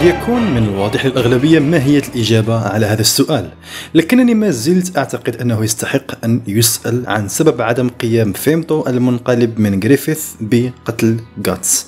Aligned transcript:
قد 0.00 0.06
يكون 0.06 0.50
من 0.50 0.68
الواضح 0.68 1.06
للأغلبية 1.06 1.58
ماهية 1.58 2.02
الإجابة 2.14 2.68
على 2.68 2.86
هذا 2.86 3.00
السؤال. 3.00 3.50
لكنني 3.94 4.34
ما 4.34 4.50
زلت 4.50 4.98
أعتقد 4.98 5.36
أنه 5.36 5.64
يستحق 5.64 6.24
أن 6.24 6.42
يسأل 6.46 7.04
عن 7.06 7.28
سبب 7.28 7.60
عدم 7.60 7.88
قيام 7.88 8.32
فيمتو 8.32 8.86
المنقلب 8.86 9.60
من 9.60 9.80
جريفيث 9.80 10.24
بقتل 10.40 11.20
غاتس. 11.48 11.86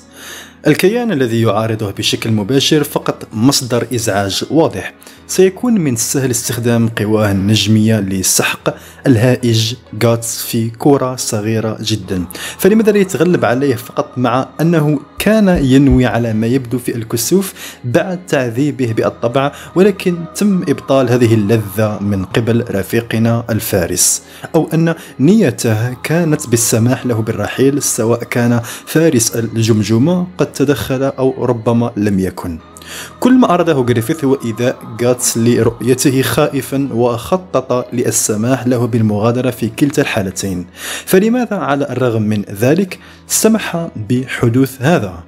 الكيان 0.67 1.11
الذي 1.11 1.41
يعارضه 1.41 1.91
بشكل 1.91 2.31
مباشر 2.31 2.83
فقط 2.83 3.27
مصدر 3.33 3.87
إزعاج 3.95 4.45
واضح. 4.51 4.93
سيكون 5.33 5.73
من 5.73 5.93
السهل 5.93 6.31
استخدام 6.31 6.87
قواه 6.87 7.31
النجمية 7.31 7.99
لسحق 7.99 8.75
الهائج 9.07 9.75
غاتس 10.03 10.41
في 10.41 10.69
كرة 10.69 11.15
صغيرة 11.15 11.77
جدا. 11.81 12.25
فلماذا 12.57 12.91
لا 12.91 12.97
يتغلب 12.97 13.45
عليه 13.45 13.75
فقط 13.75 14.17
مع 14.17 14.47
أنه 14.61 14.99
كان 15.19 15.47
ينوي 15.47 16.05
على 16.05 16.33
ما 16.33 16.47
يبدو 16.47 16.77
في 16.77 16.95
الكسوف 16.95 17.53
بعد 17.83 18.25
تعذيبه 18.25 18.93
بالطبع 18.93 19.51
ولكن 19.75 20.15
تم 20.35 20.61
إبطال 20.69 21.09
هذه 21.09 21.33
اللذة 21.33 21.99
من 22.01 22.25
قبل 22.25 22.65
رفيقنا 22.71 23.45
الفارس. 23.49 24.21
أو 24.55 24.69
أن 24.73 24.95
نيته 25.19 25.93
كانت 25.93 26.49
بالسماح 26.49 27.05
له 27.05 27.21
بالرحيل 27.21 27.81
سواء 27.83 28.23
كان 28.23 28.61
فارس 28.85 29.35
الجمجمة 29.35 30.27
قد 30.37 30.51
تدخل 30.51 31.03
أو 31.03 31.45
ربما 31.45 31.91
لم 31.97 32.19
يكن. 32.19 32.59
كل 33.19 33.33
ما 33.33 33.53
أراده 33.53 33.81
جريفيث 33.81 34.23
هو 34.23 34.37
إيذاء 34.45 34.77
غاتس 35.03 35.37
لرؤيته 35.37 36.21
خائفا 36.21 36.89
وخطط 36.93 37.93
للسماح 37.93 38.67
له 38.67 38.87
بالمغادرة 38.87 39.49
في 39.49 39.69
كلتا 39.69 40.01
الحالتين 40.01 40.65
فلماذا 41.05 41.55
على 41.55 41.89
الرغم 41.89 42.21
من 42.21 42.43
ذلك 42.51 42.99
سمح 43.27 43.87
بحدوث 44.09 44.81
هذا؟ 44.81 45.23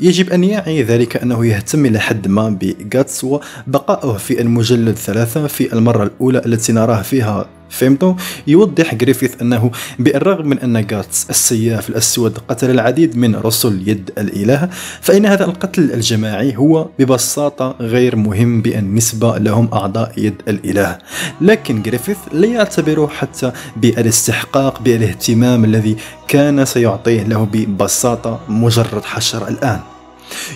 يجب 0.00 0.30
أن 0.30 0.44
يعي 0.44 0.82
ذلك 0.82 1.16
أنه 1.16 1.46
يهتم 1.46 1.86
إلى 1.86 1.98
حد 1.98 2.28
ما 2.28 2.58
بغاتس 2.60 3.24
وبقائه 3.24 4.16
في 4.16 4.40
المجلد 4.40 4.94
ثلاثة 4.94 5.46
في 5.46 5.72
المرة 5.72 6.02
الأولى 6.02 6.42
التي 6.46 6.72
نراه 6.72 7.02
فيها 7.02 7.46
فيمتو 7.70 8.14
يوضح 8.46 8.94
جريفيث 8.94 9.42
أنه 9.42 9.70
بالرغم 9.98 10.46
من 10.46 10.58
أن 10.58 10.76
غاتس 10.92 11.26
السياف 11.30 11.88
الأسود 11.88 12.38
قتل 12.48 12.70
العديد 12.70 13.16
من 13.16 13.36
رسل 13.36 13.88
يد 13.88 14.10
الإله 14.18 14.68
فإن 15.00 15.26
هذا 15.26 15.44
القتل 15.44 15.92
الجماعي 15.92 16.56
هو 16.56 16.88
ببساطة 16.98 17.76
غير 17.80 18.16
مهم 18.16 18.62
بالنسبة 18.62 19.38
لهم 19.38 19.68
أعضاء 19.72 20.12
يد 20.16 20.42
الإله. 20.48 20.98
لكن 21.40 21.82
جريفيث 21.82 22.18
لا 22.32 22.46
يعتبر 22.46 23.08
حتى 23.08 23.52
بالاستحقاق 23.76 24.82
بالاهتمام 24.82 25.64
الذي 25.64 25.96
كان 26.28 26.64
سيعطيه 26.64 27.22
له 27.22 27.48
ببساطة 27.52 28.40
مجرد 28.48 29.04
حشرة 29.04 29.48
الآن. 29.48 29.95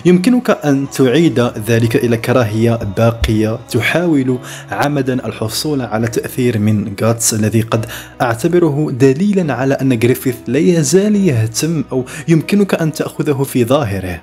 يمكنك 0.05 0.49
أن 0.65 0.89
تعيد 0.89 1.39
ذلك 1.67 1.95
إلى 1.95 2.17
كراهية 2.17 2.79
باقية 2.97 3.59
تحاول 3.69 4.39
عمدا 4.71 5.25
الحصول 5.25 5.81
على 5.81 6.07
تأثير 6.07 6.59
من 6.59 6.93
غاتس 7.01 7.33
الذي 7.33 7.61
قد 7.61 7.85
أعتبره 8.21 8.91
دليلا 8.91 9.53
على 9.53 9.73
أن 9.73 9.99
جريفيث 9.99 10.35
لا 10.47 10.59
يزال 10.59 11.15
يهتم 11.15 11.83
أو 11.91 12.05
يمكنك 12.27 12.81
أن 12.81 12.93
تأخذه 12.93 13.43
في 13.43 13.65
ظاهره. 13.65 14.21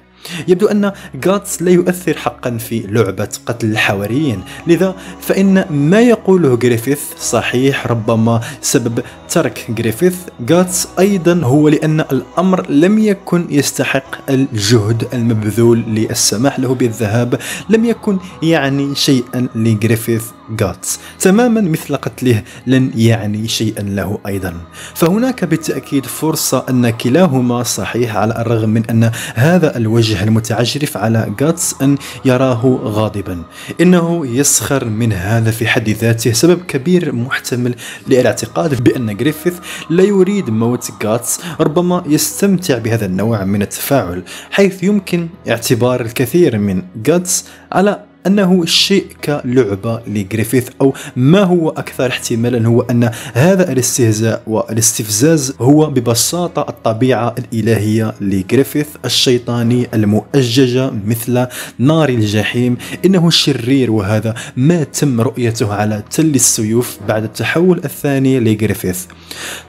يبدو 0.48 0.66
أن 0.66 0.92
غاتس 1.26 1.62
لا 1.62 1.70
يؤثر 1.70 2.16
حقا 2.16 2.56
في 2.56 2.80
لعبة 2.88 3.28
قتل 3.46 3.70
الحواريين. 3.70 4.40
لذا 4.66 4.94
فإن 5.20 5.64
ما 5.70 6.00
يقوله 6.00 6.56
جريفيث 6.56 7.00
صحيح 7.20 7.86
ربما 7.86 8.40
سبب 8.62 9.00
ترك 9.28 9.66
جريفيث. 9.70 10.16
غاتس 10.50 10.88
أيضا 10.98 11.40
هو 11.44 11.68
لأن 11.68 12.00
الأمر 12.00 12.70
لم 12.70 12.98
يكن 12.98 13.46
يستحق 13.50 14.30
الجهد 14.30 15.08
المبذول 15.14 15.78
للسماح 15.78 16.58
له 16.58 16.74
بالذهاب 16.74 17.38
لم 17.68 17.84
يكن 17.84 18.18
يعني 18.42 18.94
شيئا 18.94 19.48
لجريفيث 19.54 20.22
غاتس 20.62 21.00
تماما 21.20 21.60
مثل 21.60 21.96
قتله 21.96 22.42
لن 22.66 22.90
يعني 22.94 23.48
شيئا 23.48 23.82
له 23.82 24.18
أيضا. 24.26 24.54
فهناك 24.94 25.44
بالتأكيد 25.44 26.06
فرصة 26.06 26.64
أن 26.70 26.90
كلاهما 26.90 27.62
صحيح 27.62 28.16
على 28.16 28.34
الرغم 28.38 28.68
من 28.68 28.82
أن 28.90 29.10
هذا 29.34 29.76
الوجه 29.76 30.24
المتعجرف 30.24 30.96
على 30.96 31.32
غاتس 31.42 31.74
أن 31.82 31.98
يراه 32.24 32.80
غاضبا. 32.84 33.42
إنه 33.80 34.26
يسخر 34.26 34.84
من 34.84 35.12
هذا 35.12 35.50
في 35.50 35.66
حد 35.66 35.88
ذاته 35.88 36.32
سبب 36.32 36.62
كبير 36.68 37.14
محتمل 37.14 37.74
للاعتقاد 38.08 38.84
بأن 38.84 39.16
جريفيث 39.18 39.58
لا 39.90 40.02
يريد 40.02 40.50
موت 40.50 40.90
غاتس 41.04 41.40
ربما 41.60 42.02
يستمتع 42.06 42.78
بهذا 42.78 43.06
النوع 43.06 43.44
من 43.44 43.62
التفاعل 43.62 44.22
حيث 44.50 44.82
يمكن 44.82 45.28
اعتبار 45.48 46.00
الكثير 46.00 46.58
من 46.58 46.82
غاتس 47.08 47.44
على 47.72 48.07
أنه 48.28 48.64
شيء 48.66 49.06
كلعبة 49.24 50.00
لجريفيث 50.06 50.68
أو 50.80 50.94
ما 51.16 51.42
هو 51.42 51.68
أكثر 51.68 52.06
احتمالا 52.06 52.68
هو 52.68 52.80
أن 52.80 53.10
هذا 53.34 53.72
الاستهزاء 53.72 54.42
والاستفزاز 54.46 55.54
هو 55.60 55.90
ببساطة 55.90 56.66
الطبيعة 56.68 57.34
الإلهية 57.38 58.14
لجريفيث 58.20 58.86
الشيطاني 59.04 59.88
المؤججه 59.94 60.90
مثل 61.06 61.46
نار 61.78 62.08
الجحيم. 62.08 62.76
إنه 63.04 63.30
شرير 63.30 63.90
وهذا 63.90 64.34
ما 64.56 64.84
تم 64.84 65.20
رؤيته 65.20 65.74
على 65.74 66.02
تل 66.10 66.34
السيوف 66.34 66.98
بعد 67.08 67.24
التحول 67.24 67.80
الثاني 67.84 68.40
لجريفيث. 68.40 69.04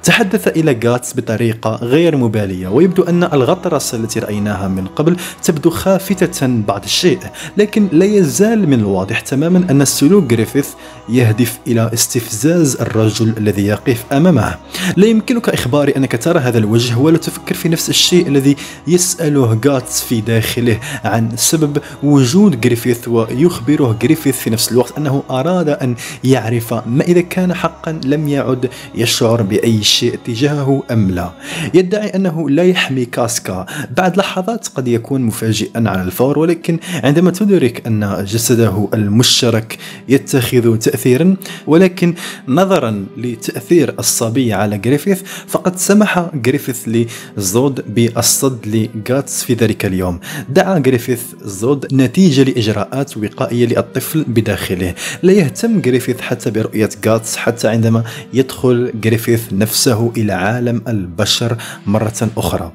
تحدث 0.04 0.48
إلى 0.48 0.74
جاتس 0.74 1.14
بطريقة 1.14 1.76
غير 1.76 2.18
مبالية 2.18 2.68
ويبدو 2.68 3.04
أن 3.04 3.24
الغطرسه 3.24 3.98
التي 3.98 4.20
رأيناها 4.20 4.68
من 4.68 4.86
قبل 4.86 5.16
تبدو 5.44 5.70
خافتة 5.70 6.48
بعض 6.68 6.84
الشيء 6.84 7.20
لكن 7.58 7.88
لا 7.92 8.06
يزال 8.06 8.49
زال 8.50 8.70
من 8.70 8.80
الواضح 8.80 9.20
تماما 9.20 9.72
أن 9.72 9.86
سلوك 9.86 10.24
جريفيث 10.24 10.68
يهدف 11.10 11.60
إلى 11.68 11.90
استفزاز 11.94 12.76
الرجل 12.82 13.34
الذي 13.38 13.66
يقف 13.66 14.06
أمامه. 14.12 14.56
لا 14.98 15.08
يمكنك 15.08 15.50
إخباري 15.50 15.92
أنك 15.98 16.24
ترى 16.24 16.40
هذا 16.40 16.58
الوجه 16.58 16.98
ولا 16.98 17.18
تفكر 17.18 17.56
في 17.56 17.70
نفس 17.70 17.90
الشيء 17.90 18.28
الذي 18.28 18.56
يسأله 18.88 19.60
غاتس 19.66 20.02
في 20.02 20.22
داخله 20.22 20.80
عن 21.04 21.30
سبب 21.36 21.78
وجود 22.04 22.62
جريفيث 22.62 23.08
ويخبره 23.08 23.98
جريفيث 24.02 24.40
في 24.40 24.50
نفس 24.50 24.72
الوقت 24.72 24.98
أنه 24.98 25.24
أراد 25.30 25.70
أن 25.70 25.96
يعرف 26.24 26.74
ما 26.74 27.04
إذا 27.04 27.22
كان 27.22 27.54
حقا 27.54 28.00
لم 28.04 28.28
يعد 28.28 28.70
يشعر 28.96 29.42
بأي 29.42 29.84
شيء 29.84 30.20
تجاهه 30.26 30.84
أم 30.92 31.12
لا. 31.12 31.32
يدعي 31.74 32.08
أنه 32.08 32.50
لا 32.50 32.64
يحمي 32.64 33.06
كاسكا. 33.06 33.66
بعد 33.98 34.18
لحظات 34.18 34.68
قد 34.68 34.88
يكون 34.88 35.22
مفاجئا 35.22 35.90
على 35.90 36.02
الفور 36.02 36.40
ولكن 36.40 36.80
عندما 37.04 37.32
تدرك 37.32 37.88
أن 37.88 38.04
جسده 38.30 38.90
المشترك 38.94 39.78
يتخذ 40.10 40.78
تأثيرا 40.78 41.36
ولكن 41.68 42.14
نظرا 42.48 43.06
لتأثير 43.18 43.96
الصبي 44.00 44.54
على 44.54 44.78
جريفيث 44.78 45.22
فقد 45.48 45.78
سمح 45.78 46.30
جريفيث 46.34 47.08
لزود 47.38 47.94
بالصد 47.96 48.60
لغاتس 48.68 49.44
في 49.44 49.54
ذلك 49.54 49.86
اليوم. 49.86 50.20
دعا 50.50 50.80
جريفيث 50.80 51.22
زود 51.42 51.94
نتيجة 51.94 52.44
لإجراءات 52.44 53.18
وقائية 53.18 53.66
للطفل 53.66 54.24
بداخله. 54.28 54.94
لا 55.24 55.34
يهتم 55.34 55.82
جريفيث 55.82 56.22
حتى 56.22 56.52
برؤية 56.52 56.90
غاتس 57.08 57.38
حتى 57.38 57.68
عندما 57.68 58.04
يدخل 58.34 58.92
جريفيث 59.02 59.54
نفسه 59.54 60.12
إلى 60.18 60.34
عالم 60.34 60.82
البشر 60.88 61.58
مرة 61.86 62.30
أخرى. 62.38 62.72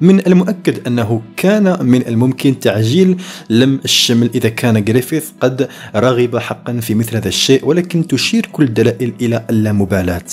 من 0.00 0.26
المؤكد 0.26 0.86
أنه 0.86 1.22
كان 1.36 1.86
من 1.86 2.06
الممكن 2.06 2.60
تعجيل 2.60 3.16
لم 3.50 3.80
الشمل 3.84 4.30
إذا 4.34 4.48
كان 4.48 4.84
جريفيث 4.84 4.95
جريفيث 4.96 5.30
قد 5.40 5.68
رغب 5.96 6.38
حقا 6.38 6.80
في 6.80 6.94
مثل 6.94 7.16
هذا 7.16 7.28
الشيء 7.28 7.64
ولكن 7.64 8.06
تشير 8.06 8.46
كل 8.52 8.64
الدلائل 8.64 9.12
إلى 9.20 9.44
اللامبالاة 9.50 10.24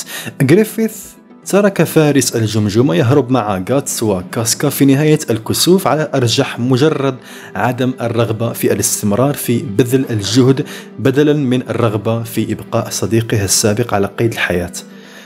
جريفيث 0.41 0.95
ترك 1.45 1.83
فارس 1.83 2.35
الجمجمة 2.35 2.95
يهرب 2.95 3.31
مع 3.31 3.63
غاتس 3.69 4.03
وكاسكا 4.03 4.69
في 4.69 4.85
نهاية 4.85 5.19
الكسوف 5.29 5.87
على 5.87 6.09
أرجح 6.15 6.59
مجرد 6.59 7.15
عدم 7.55 7.93
الرغبة 8.01 8.53
في 8.53 8.73
الاستمرار 8.73 9.33
في 9.33 9.57
بذل 9.59 10.05
الجهد 10.09 10.65
بدلا 10.99 11.33
من 11.33 11.61
الرغبة 11.61 12.23
في 12.23 12.53
إبقاء 12.53 12.89
صديقه 12.89 13.43
السابق 13.43 13.93
على 13.93 14.07
قيد 14.19 14.31
الحياة. 14.31 14.73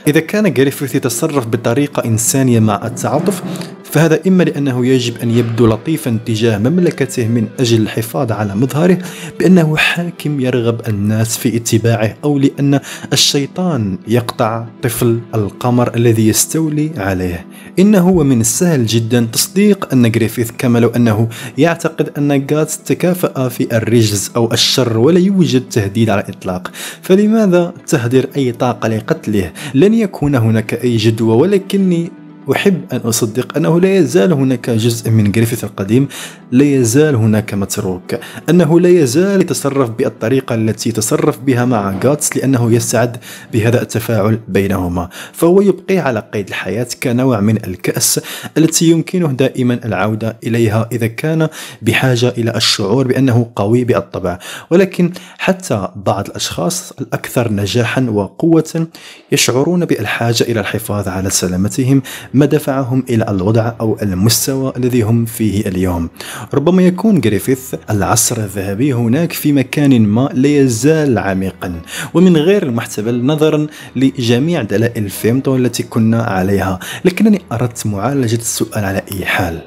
إذا 0.06 0.20
كان 0.20 0.54
جريفيث 0.54 0.94
يتصرف 0.94 1.46
بطريقة 1.46 2.04
إنسانية 2.04 2.60
مع 2.60 2.86
التعاطف 2.86 3.42
فهذا 3.90 4.20
إما 4.26 4.42
لأنه 4.42 4.86
يجب 4.86 5.18
أن 5.22 5.30
يبدو 5.30 5.66
لطيفا 5.66 6.18
تجاه 6.26 6.58
مملكته 6.58 7.28
من 7.28 7.48
أجل 7.60 7.82
الحفاظ 7.82 8.32
على 8.32 8.54
مظهره 8.54 8.98
بأنه 9.38 9.76
حاكم 9.76 10.40
يرغب 10.40 10.80
الناس 10.88 11.38
في 11.38 11.56
اتباعه 11.56 12.16
أو 12.24 12.38
لأن 12.38 12.80
الشيطان 13.12 13.98
يقطع 14.08 14.66
طفل 14.82 15.20
القمر 15.34 15.94
الذي 15.96 16.28
يستولي 16.28 16.90
عليه. 16.96 17.46
إنه 17.78 18.22
من 18.22 18.40
السهل 18.40 18.86
جدا 18.86 19.28
تصديق 19.32 19.88
أن 19.92 20.10
جريفيث 20.10 20.50
كما 20.58 20.78
لو 20.78 20.88
أنه 20.88 21.28
يعتقد 21.58 22.10
أن 22.18 22.46
غاتس 22.52 22.78
تكافأ 22.78 23.48
في 23.48 23.76
الرجز 23.76 24.30
أو 24.36 24.52
الشر 24.52 24.98
ولا 24.98 25.18
يوجد 25.18 25.68
تهديد 25.68 26.10
على 26.10 26.20
الإطلاق. 26.20 26.70
فلماذا 27.02 27.72
تهدر 27.86 28.26
أي 28.36 28.52
طاقة 28.52 28.88
لقتله؟ 28.88 29.52
لن 29.74 29.94
يكون 29.94 30.34
هناك 30.34 30.74
أي 30.84 30.96
جدوى 30.96 31.36
ولكني 31.36 32.10
أحب 32.52 32.80
أن 32.92 32.98
أصدق 32.98 33.56
أنه 33.56 33.80
لا 33.80 33.96
يزال 33.96 34.32
هناك 34.32 34.70
جزء 34.70 35.10
من 35.10 35.32
جريفيث 35.32 35.64
القديم 35.64 36.08
لا 36.50 36.64
يزال 36.64 37.14
هناك 37.14 37.54
متروك. 37.54 38.14
أنه 38.50 38.80
لا 38.80 38.88
يزال 38.88 39.40
يتصرف 39.40 39.90
بالطريقة 39.90 40.54
التي 40.54 40.92
تصرف 40.92 41.38
بها 41.38 41.64
مع 41.64 41.92
جاتس 41.92 42.36
لأنه 42.36 42.72
يستعد 42.72 43.16
بهذا 43.52 43.82
التفاعل 43.82 44.40
بينهما. 44.48 45.08
فهو 45.32 45.60
يبقي 45.60 45.98
على 45.98 46.22
قيد 46.34 46.48
الحياة 46.48 46.86
كنوع 47.02 47.40
من 47.40 47.56
الكأس 47.64 48.20
التي 48.58 48.90
يمكنه 48.90 49.26
دائما 49.26 49.80
العودة 49.84 50.36
إليها 50.44 50.88
إذا 50.92 51.06
كان 51.06 51.48
بحاجة 51.82 52.28
إلى 52.28 52.56
الشعور 52.56 53.06
بأنه 53.06 53.50
قوي 53.56 53.84
بالطبع. 53.84 54.38
ولكن 54.70 55.12
حتى 55.38 55.88
بعض 55.96 56.28
الأشخاص 56.28 56.92
الأكثر 57.00 57.52
نجاحا 57.52 58.06
وقوة 58.10 58.86
يشعرون 59.32 59.84
بالحاجة 59.84 60.42
إلى 60.42 60.60
الحفاظ 60.60 61.08
على 61.08 61.30
سلامتهم 61.30 62.02
ما 62.38 62.46
دفعهم 62.46 63.04
إلى 63.10 63.26
الوضع 63.28 63.72
أو 63.80 63.98
المستوى 64.02 64.72
الذي 64.76 65.02
هم 65.02 65.24
فيه 65.24 65.60
اليوم. 65.66 66.08
ربما 66.54 66.82
يكون 66.82 67.20
جريفيث 67.20 67.74
العصر 67.90 68.36
الذهبي 68.36 68.92
هناك 68.92 69.32
في 69.32 69.52
مكان 69.52 70.06
ما 70.06 70.30
لا 70.32 70.48
يزال 70.48 71.18
عميقا 71.18 71.80
ومن 72.14 72.36
غير 72.36 72.62
المحتمل 72.62 73.26
نظرا 73.26 73.66
لجميع 73.96 74.62
دلائل 74.62 75.10
فيمتو 75.10 75.56
التي 75.56 75.82
كنا 75.82 76.22
عليها. 76.22 76.78
لكنني 77.04 77.42
أردت 77.52 77.86
معالجة 77.86 78.36
السؤال 78.36 78.84
على 78.84 79.02
أي 79.12 79.26
حال. 79.26 79.60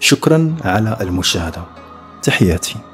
شكرا 0.00 0.56
على 0.64 0.96
المشاهدة. 1.00 1.64
تحياتي. 2.22 2.91